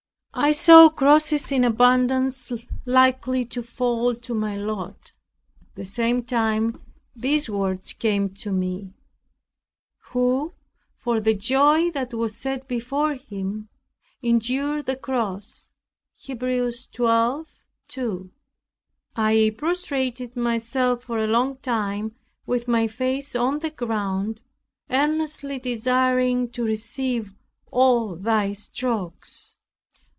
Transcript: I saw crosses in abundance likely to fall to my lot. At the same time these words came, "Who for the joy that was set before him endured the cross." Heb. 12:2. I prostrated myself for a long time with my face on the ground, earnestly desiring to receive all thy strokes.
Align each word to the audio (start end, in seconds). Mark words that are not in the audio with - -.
I 0.33 0.53
saw 0.53 0.87
crosses 0.89 1.51
in 1.51 1.65
abundance 1.65 2.53
likely 2.85 3.43
to 3.47 3.61
fall 3.61 4.15
to 4.15 4.33
my 4.33 4.55
lot. 4.55 5.11
At 5.61 5.75
the 5.75 5.83
same 5.85 6.23
time 6.23 6.81
these 7.13 7.49
words 7.49 7.91
came, 7.91 8.33
"Who 10.05 10.53
for 10.95 11.19
the 11.19 11.33
joy 11.33 11.91
that 11.91 12.13
was 12.13 12.33
set 12.37 12.65
before 12.69 13.15
him 13.15 13.67
endured 14.23 14.85
the 14.85 14.95
cross." 14.95 15.67
Heb. 16.25 16.39
12:2. 16.39 18.29
I 19.17 19.53
prostrated 19.57 20.37
myself 20.37 21.03
for 21.03 21.19
a 21.19 21.27
long 21.27 21.57
time 21.57 22.15
with 22.45 22.69
my 22.69 22.87
face 22.87 23.35
on 23.35 23.59
the 23.59 23.69
ground, 23.69 24.39
earnestly 24.89 25.59
desiring 25.59 26.49
to 26.51 26.63
receive 26.63 27.35
all 27.69 28.15
thy 28.15 28.53
strokes. 28.53 29.55